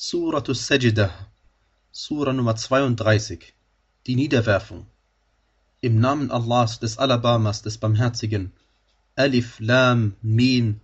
Suratus 0.00 0.64
Sajdah, 0.64 1.10
Sura 1.90 2.32
Nummer 2.32 2.54
32, 2.54 3.52
die 4.06 4.14
Niederwerfung. 4.14 4.86
Im 5.80 5.98
Namen 5.98 6.30
Allahs, 6.30 6.78
des 6.78 6.98
Alabamas, 6.98 7.62
des 7.62 7.78
Barmherzigen. 7.78 8.52
Alif, 9.16 9.58
Lam, 9.58 10.14
Mim. 10.22 10.80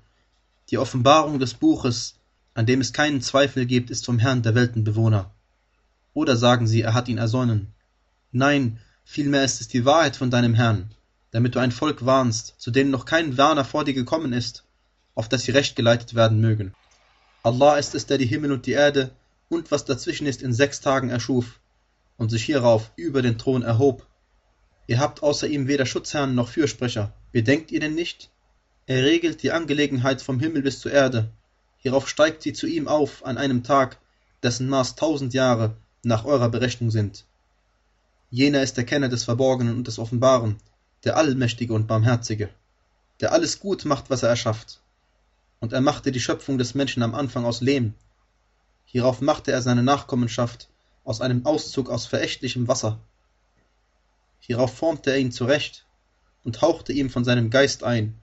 Die 0.68 0.78
Offenbarung 0.78 1.38
des 1.38 1.54
Buches, 1.54 2.16
an 2.54 2.66
dem 2.66 2.80
es 2.80 2.92
keinen 2.92 3.20
Zweifel 3.20 3.66
gibt, 3.66 3.88
ist 3.88 4.04
vom 4.04 4.18
Herrn 4.18 4.42
der 4.42 4.56
Weltenbewohner. 4.56 5.30
Oder 6.12 6.36
sagen 6.36 6.66
sie, 6.66 6.80
er 6.80 6.94
hat 6.94 7.06
ihn 7.06 7.18
ersonnen. 7.18 7.68
Nein, 8.32 8.80
vielmehr 9.04 9.44
ist 9.44 9.60
es 9.60 9.68
die 9.68 9.84
Wahrheit 9.84 10.16
von 10.16 10.32
deinem 10.32 10.54
Herrn, 10.54 10.90
damit 11.30 11.54
du 11.54 11.60
ein 11.60 11.70
Volk 11.70 12.04
warnst, 12.04 12.56
zu 12.58 12.72
denen 12.72 12.90
noch 12.90 13.04
kein 13.04 13.38
Warner 13.38 13.64
vor 13.64 13.84
dir 13.84 13.94
gekommen 13.94 14.32
ist, 14.32 14.64
auf 15.14 15.28
das 15.28 15.44
sie 15.44 15.52
recht 15.52 15.76
geleitet 15.76 16.16
werden 16.16 16.40
mögen. 16.40 16.74
Allah 17.44 17.76
ist 17.76 17.94
es, 17.94 18.06
der 18.06 18.16
die 18.16 18.24
Himmel 18.24 18.52
und 18.52 18.64
die 18.64 18.72
Erde 18.72 19.10
und 19.50 19.70
was 19.70 19.84
dazwischen 19.84 20.26
ist 20.26 20.40
in 20.40 20.54
sechs 20.54 20.80
Tagen 20.80 21.10
erschuf 21.10 21.60
und 22.16 22.30
sich 22.30 22.42
hierauf 22.42 22.90
über 22.96 23.20
den 23.20 23.36
Thron 23.36 23.60
erhob. 23.60 24.06
Ihr 24.86 24.98
habt 24.98 25.22
außer 25.22 25.46
ihm 25.46 25.68
weder 25.68 25.84
Schutzherrn 25.84 26.34
noch 26.34 26.48
Fürsprecher. 26.48 27.12
Bedenkt 27.32 27.70
ihr 27.70 27.80
denn 27.80 27.94
nicht? 27.94 28.30
Er 28.86 29.04
regelt 29.04 29.42
die 29.42 29.52
Angelegenheit 29.52 30.22
vom 30.22 30.40
Himmel 30.40 30.62
bis 30.62 30.80
zur 30.80 30.92
Erde. 30.92 31.28
Hierauf 31.76 32.08
steigt 32.08 32.42
sie 32.42 32.54
zu 32.54 32.66
ihm 32.66 32.88
auf 32.88 33.26
an 33.26 33.36
einem 33.36 33.62
Tag, 33.62 33.98
dessen 34.42 34.66
Maß 34.66 34.94
tausend 34.94 35.34
Jahre 35.34 35.76
nach 36.02 36.24
eurer 36.24 36.48
Berechnung 36.48 36.90
sind. 36.90 37.26
Jener 38.30 38.62
ist 38.62 38.78
der 38.78 38.84
Kenner 38.84 39.10
des 39.10 39.24
Verborgenen 39.24 39.76
und 39.76 39.86
des 39.86 39.98
Offenbaren, 39.98 40.56
der 41.04 41.18
Allmächtige 41.18 41.74
und 41.74 41.88
Barmherzige, 41.88 42.48
der 43.20 43.32
alles 43.32 43.60
gut 43.60 43.84
macht, 43.84 44.08
was 44.08 44.22
er 44.22 44.30
erschafft 44.30 44.80
und 45.64 45.72
er 45.72 45.80
machte 45.80 46.12
die 46.12 46.20
Schöpfung 46.20 46.58
des 46.58 46.74
Menschen 46.74 47.02
am 47.02 47.14
Anfang 47.14 47.46
aus 47.46 47.62
Lehm. 47.62 47.94
Hierauf 48.84 49.22
machte 49.22 49.50
er 49.50 49.62
seine 49.62 49.82
Nachkommenschaft 49.82 50.68
aus 51.04 51.22
einem 51.22 51.46
Auszug 51.46 51.88
aus 51.88 52.04
verächtlichem 52.04 52.68
Wasser. 52.68 53.00
Hierauf 54.40 54.74
formte 54.74 55.10
er 55.10 55.16
ihn 55.16 55.32
zurecht 55.32 55.86
und 56.44 56.60
hauchte 56.60 56.92
ihm 56.92 57.08
von 57.08 57.24
seinem 57.24 57.48
Geist 57.48 57.82
ein. 57.82 58.20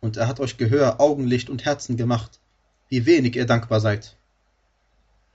Und 0.00 0.16
er 0.16 0.26
hat 0.26 0.40
euch 0.40 0.56
Gehör, 0.56 1.00
Augenlicht 1.00 1.50
und 1.50 1.64
Herzen 1.64 1.96
gemacht, 1.96 2.40
wie 2.88 3.06
wenig 3.06 3.36
ihr 3.36 3.46
dankbar 3.46 3.78
seid. 3.78 4.16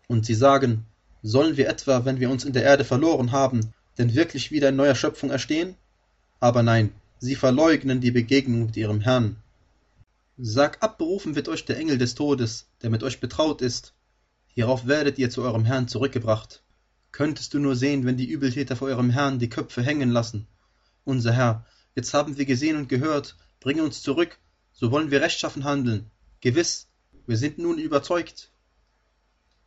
Und 0.09 0.25
sie 0.25 0.35
sagen, 0.35 0.85
sollen 1.21 1.55
wir 1.55 1.69
etwa, 1.69 2.03
wenn 2.03 2.19
wir 2.19 2.29
uns 2.29 2.43
in 2.43 2.51
der 2.51 2.63
Erde 2.63 2.83
verloren 2.83 3.31
haben, 3.31 3.73
denn 3.97 4.15
wirklich 4.15 4.51
wieder 4.51 4.67
in 4.67 4.75
neuer 4.75 4.95
Schöpfung 4.95 5.31
erstehen? 5.31 5.75
Aber 6.41 6.61
nein, 6.61 6.93
sie 7.19 7.35
verleugnen 7.35 8.01
die 8.01 8.11
Begegnung 8.11 8.65
mit 8.65 8.75
ihrem 8.75 8.99
Herrn 8.99 9.37
Sag 10.37 10.81
abberufen 10.81 11.35
wird 11.35 11.47
euch 11.47 11.63
der 11.63 11.77
Engel 11.77 11.99
des 11.99 12.15
Todes, 12.15 12.67
der 12.81 12.89
mit 12.89 13.03
euch 13.03 13.19
betraut 13.19 13.61
ist. 13.61 13.93
Hierauf 14.47 14.87
werdet 14.87 15.19
ihr 15.19 15.29
zu 15.29 15.43
eurem 15.43 15.63
Herrn 15.63 15.87
zurückgebracht. 15.87 16.63
Könntest 17.11 17.53
du 17.53 17.59
nur 17.59 17.75
sehen, 17.75 18.03
wenn 18.05 18.17
die 18.17 18.25
Übeltäter 18.25 18.75
vor 18.75 18.87
eurem 18.87 19.11
Herrn 19.11 19.37
die 19.37 19.49
Köpfe 19.49 19.83
hängen 19.83 20.09
lassen. 20.09 20.47
Unser 21.03 21.33
Herr, 21.33 21.67
jetzt 21.95 22.15
haben 22.15 22.35
wir 22.35 22.45
gesehen 22.45 22.77
und 22.77 22.89
gehört, 22.89 23.37
bringe 23.59 23.83
uns 23.83 24.01
zurück, 24.01 24.39
so 24.71 24.89
wollen 24.89 25.11
wir 25.11 25.21
rechtschaffen 25.21 25.65
handeln. 25.65 26.09
Gewiss, 26.41 26.87
wir 27.27 27.37
sind 27.37 27.59
nun 27.59 27.77
überzeugt. 27.77 28.49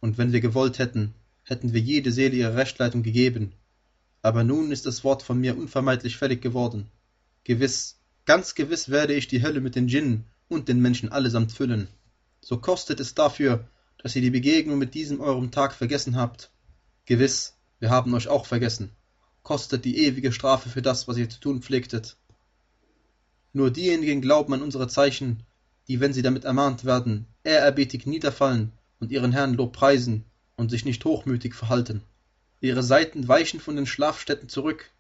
Und 0.00 0.18
wenn 0.18 0.32
wir 0.32 0.40
gewollt 0.40 0.80
hätten, 0.80 1.14
hätten 1.44 1.74
wir 1.74 1.80
jede 1.80 2.10
Seele 2.10 2.34
ihre 2.34 2.56
Rechtleitung 2.56 3.04
gegeben. 3.04 3.52
Aber 4.20 4.42
nun 4.42 4.72
ist 4.72 4.84
das 4.84 5.04
Wort 5.04 5.22
von 5.22 5.38
mir 5.38 5.56
unvermeidlich 5.56 6.16
fällig 6.16 6.42
geworden. 6.42 6.90
Gewiss, 7.44 8.00
ganz 8.24 8.56
gewiss 8.56 8.88
werde 8.88 9.14
ich 9.14 9.28
die 9.28 9.44
Hölle 9.44 9.60
mit 9.60 9.76
den 9.76 9.86
Djinnen 9.86 10.24
und 10.48 10.68
den 10.68 10.80
Menschen 10.80 11.10
allesamt 11.10 11.52
füllen. 11.52 11.88
So 12.40 12.58
kostet 12.58 13.00
es 13.00 13.14
dafür, 13.14 13.68
dass 13.98 14.14
ihr 14.14 14.22
die 14.22 14.30
Begegnung 14.30 14.78
mit 14.78 14.94
diesem 14.94 15.20
eurem 15.20 15.50
Tag 15.50 15.72
vergessen 15.72 16.16
habt. 16.16 16.50
Gewiss, 17.06 17.54
wir 17.80 17.90
haben 17.90 18.14
euch 18.14 18.28
auch 18.28 18.46
vergessen. 18.46 18.90
Kostet 19.42 19.84
die 19.84 19.98
ewige 19.98 20.32
Strafe 20.32 20.68
für 20.68 20.82
das, 20.82 21.08
was 21.08 21.16
ihr 21.16 21.28
zu 21.28 21.40
tun 21.40 21.62
pflegtet. 21.62 22.16
Nur 23.52 23.70
diejenigen 23.70 24.20
glauben 24.20 24.52
an 24.54 24.62
unsere 24.62 24.88
Zeichen, 24.88 25.42
die, 25.88 26.00
wenn 26.00 26.12
sie 26.12 26.22
damit 26.22 26.44
ermahnt 26.44 26.84
werden, 26.84 27.26
ehrerbietig 27.42 28.06
niederfallen 28.06 28.72
und 29.00 29.12
ihren 29.12 29.32
Herrn 29.32 29.54
Lob 29.54 29.72
preisen 29.72 30.24
und 30.56 30.70
sich 30.70 30.84
nicht 30.84 31.04
hochmütig 31.04 31.54
verhalten. 31.54 32.02
Ihre 32.60 32.82
Seiten 32.82 33.28
weichen 33.28 33.60
von 33.60 33.76
den 33.76 33.86
Schlafstätten 33.86 34.48
zurück. 34.48 34.90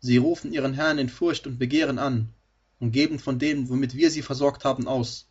Sie 0.00 0.16
rufen 0.16 0.52
ihren 0.52 0.74
Herrn 0.74 0.98
in 0.98 1.08
Furcht 1.08 1.46
und 1.46 1.58
Begehren 1.58 1.98
an 1.98 2.34
und 2.84 2.92
geben 2.92 3.18
von 3.18 3.38
dem, 3.38 3.70
womit 3.70 3.96
wir 3.96 4.10
sie 4.10 4.20
versorgt 4.20 4.66
haben, 4.66 4.86
aus. 4.86 5.26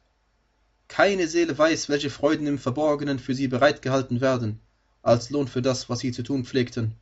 Keine 0.87 1.27
Seele 1.27 1.55
weiß, 1.55 1.87
welche 1.87 2.09
Freuden 2.09 2.47
im 2.47 2.57
Verborgenen 2.57 3.19
für 3.19 3.35
sie 3.35 3.47
bereitgehalten 3.47 4.21
werden, 4.21 4.59
als 5.03 5.29
Lohn 5.29 5.47
für 5.47 5.61
das, 5.61 5.87
was 5.87 5.99
sie 5.99 6.11
zu 6.11 6.23
tun 6.23 6.45
pflegten. 6.45 6.95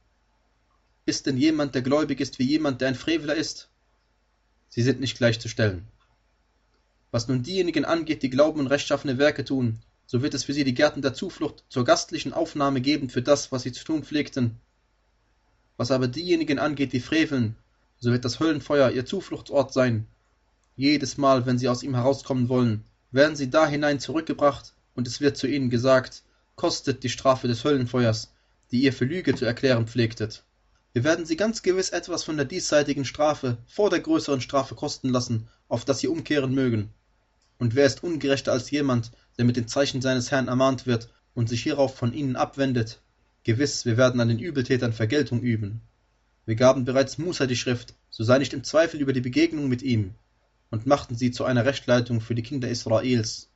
Ist 1.05 1.25
denn 1.25 1.37
jemand, 1.37 1.73
der 1.73 1.83
gläubig 1.83 2.19
ist, 2.19 2.37
wie 2.37 2.43
jemand, 2.43 2.81
der 2.81 2.89
ein 2.89 2.95
Freveler 2.95 3.33
ist? 3.33 3.69
Sie 4.67 4.81
sind 4.81 4.99
nicht 4.99 5.17
gleichzustellen. 5.17 5.87
Was 7.11 7.29
nun 7.29 7.43
diejenigen 7.43 7.85
angeht, 7.85 8.21
die 8.21 8.29
glauben 8.29 8.59
und 8.59 8.67
rechtschaffene 8.67 9.17
Werke 9.17 9.45
tun, 9.45 9.79
so 10.05 10.21
wird 10.21 10.33
es 10.33 10.43
für 10.43 10.53
sie 10.53 10.65
die 10.65 10.73
Gärten 10.73 11.01
der 11.01 11.13
Zuflucht 11.13 11.63
zur 11.69 11.85
gastlichen 11.85 12.33
Aufnahme 12.33 12.81
geben 12.81 13.09
für 13.09 13.21
das, 13.21 13.53
was 13.53 13.63
sie 13.63 13.71
zu 13.71 13.85
tun 13.85 14.03
pflegten. 14.03 14.59
Was 15.77 15.91
aber 15.91 16.09
diejenigen 16.09 16.59
angeht, 16.59 16.91
die 16.91 16.99
freveln, 16.99 17.55
so 17.99 18.11
wird 18.11 18.25
das 18.25 18.41
Höllenfeuer 18.41 18.91
ihr 18.91 19.05
Zufluchtsort 19.05 19.71
sein, 19.71 20.07
jedes 20.75 21.17
Mal, 21.17 21.45
wenn 21.45 21.57
sie 21.57 21.67
aus 21.67 21.83
ihm 21.83 21.95
herauskommen 21.95 22.49
wollen, 22.49 22.85
werden 23.11 23.35
sie 23.35 23.49
da 23.49 23.67
hinein 23.67 23.99
zurückgebracht, 23.99 24.73
und 24.95 25.07
es 25.07 25.21
wird 25.21 25.37
zu 25.37 25.47
ihnen 25.47 25.69
gesagt, 25.69 26.23
kostet 26.55 27.03
die 27.03 27.09
Strafe 27.09 27.47
des 27.47 27.63
Höllenfeuers, 27.63 28.33
die 28.71 28.83
ihr 28.83 28.93
für 28.93 29.05
Lüge 29.05 29.35
zu 29.35 29.45
erklären 29.45 29.87
pflegtet. 29.87 30.43
Wir 30.93 31.03
werden 31.03 31.25
sie 31.25 31.35
ganz 31.35 31.61
gewiss 31.61 31.89
etwas 31.89 32.23
von 32.23 32.37
der 32.37 32.45
diesseitigen 32.45 33.05
Strafe 33.05 33.57
vor 33.67 33.89
der 33.89 33.99
größeren 33.99 34.41
Strafe 34.41 34.75
kosten 34.75 35.09
lassen, 35.09 35.47
auf 35.67 35.85
das 35.85 35.99
sie 35.99 36.07
umkehren 36.07 36.53
mögen. 36.53 36.89
Und 37.57 37.75
wer 37.75 37.85
ist 37.85 38.03
ungerechter 38.03 38.51
als 38.51 38.71
jemand, 38.71 39.11
der 39.37 39.45
mit 39.45 39.57
den 39.57 39.67
Zeichen 39.67 40.01
seines 40.01 40.31
Herrn 40.31 40.47
ermahnt 40.47 40.87
wird 40.87 41.09
und 41.33 41.47
sich 41.47 41.63
hierauf 41.63 41.95
von 41.95 42.13
ihnen 42.13 42.35
abwendet? 42.35 43.01
Gewiss, 43.43 43.85
wir 43.85 43.97
werden 43.97 44.19
an 44.21 44.29
den 44.29 44.39
Übeltätern 44.39 44.93
Vergeltung 44.93 45.41
üben. 45.41 45.81
Wir 46.45 46.55
gaben 46.55 46.85
bereits 46.85 47.17
Musa 47.17 47.45
die 47.45 47.55
Schrift, 47.55 47.93
so 48.09 48.23
sei 48.23 48.39
nicht 48.39 48.53
im 48.53 48.63
Zweifel 48.63 48.99
über 48.99 49.13
die 49.13 49.21
Begegnung 49.21 49.67
mit 49.67 49.81
ihm 49.81 50.15
und 50.71 50.87
machten 50.87 51.15
sie 51.15 51.31
zu 51.31 51.43
einer 51.43 51.65
Rechtleitung 51.65 52.21
für 52.21 52.33
die 52.33 52.41
Kinder 52.41 52.69
Israels. 52.69 53.49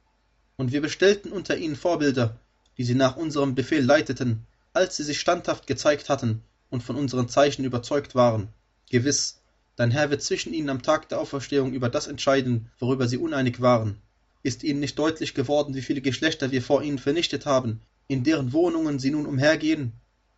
Und 0.58 0.72
wir 0.72 0.82
bestellten 0.82 1.32
unter 1.32 1.58
ihnen 1.58 1.76
Vorbilder, 1.76 2.38
die 2.78 2.84
sie 2.84 2.94
nach 2.94 3.16
unserem 3.16 3.56
Befehl 3.56 3.84
leiteten, 3.84 4.46
als 4.74 4.98
sie 4.98 5.04
sich 5.04 5.20
standhaft 5.20 5.66
gezeigt 5.66 6.10
hatten 6.10 6.42
und 6.70 6.84
von 6.84 6.98
unseren 6.98 7.30
Zeichen 7.30 7.64
überzeugt 7.64 8.16
waren. 8.16 8.50
Gewiss, 8.90 9.40
dein 9.78 9.92
Herr 9.92 10.10
wird 10.10 10.22
zwischen 10.22 10.54
ihnen 10.54 10.70
am 10.70 10.84
Tag 10.84 11.10
der 11.10 11.20
Auferstehung 11.20 11.74
über 11.74 11.90
das 11.90 12.08
entscheiden, 12.08 12.70
worüber 12.80 13.08
sie 13.08 13.18
uneinig 13.18 13.62
waren. 13.62 13.98
Ist 14.44 14.64
ihnen 14.64 14.82
nicht 14.82 15.00
deutlich 15.00 15.34
geworden, 15.34 15.74
wie 15.74 15.82
viele 15.82 16.02
Geschlechter 16.02 16.52
wir 16.52 16.62
vor 16.62 16.84
ihnen 16.84 17.00
vernichtet 17.00 17.46
haben, 17.46 17.82
in 18.08 18.24
deren 18.24 18.54
Wohnungen 18.54 19.00
sie 19.00 19.12
nun 19.12 19.26
umhergehen? 19.26 19.94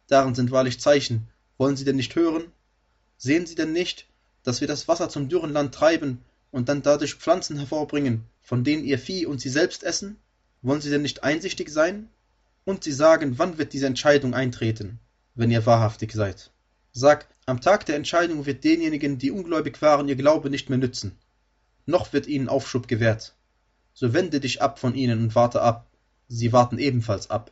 Darin 0.08 0.36
sind 0.36 0.52
wahrlich 0.52 0.80
Zeichen. 0.80 1.28
Wollen 1.58 1.76
sie 1.76 1.84
denn 1.84 1.98
nicht 1.98 2.16
hören? 2.16 2.44
Sehen 3.18 3.48
sie 3.48 3.56
denn 3.56 3.74
nicht, 3.74 4.06
dass 4.44 4.62
wir 4.62 4.68
das 4.68 4.88
Wasser 4.88 5.10
zum 5.10 5.28
dürren 5.28 5.52
Land 5.52 5.74
treiben 5.74 6.24
und 6.52 6.70
dann 6.70 6.82
dadurch 6.82 7.16
Pflanzen 7.16 7.58
hervorbringen, 7.58 8.24
von 8.42 8.64
denen 8.64 8.84
ihr 8.84 9.00
Vieh 9.00 9.26
und 9.26 9.42
sie 9.42 9.50
selbst 9.50 9.84
essen? 9.84 10.18
Wollen 10.62 10.82
sie 10.82 10.90
denn 10.90 11.02
nicht 11.02 11.24
einsichtig 11.24 11.70
sein? 11.70 12.10
Und 12.66 12.84
sie 12.84 12.92
sagen, 12.92 13.38
wann 13.38 13.58
wird 13.58 13.74
diese 13.74 13.88
Entscheidung 13.88 14.34
eintreten, 14.34 15.00
wenn 15.36 15.52
ihr 15.52 15.66
wahrhaftig 15.66 16.12
seid? 16.12 16.52
Sag, 16.92 17.28
am 17.46 17.62
Tag 17.62 17.86
der 17.86 17.96
Entscheidung 17.96 18.46
wird 18.46 18.64
denjenigen, 18.64 19.18
die 19.18 19.32
ungläubig 19.32 19.82
waren, 19.82 20.10
ihr 20.10 20.16
Glaube 20.16 20.50
nicht 20.50 20.70
mehr 20.70 20.78
nützen. 20.78 21.18
Noch 21.86 22.12
wird 22.12 22.28
ihnen 22.28 22.50
Aufschub 22.50 22.88
gewährt. 22.88 23.36
So 23.94 24.14
wende 24.14 24.40
dich 24.40 24.62
ab 24.62 24.80
von 24.80 24.96
ihnen 24.96 25.22
und 25.22 25.36
warte 25.36 25.62
ab. 25.62 25.88
Sie 26.28 26.52
warten 26.52 26.78
ebenfalls 26.78 27.30
ab. 27.30 27.52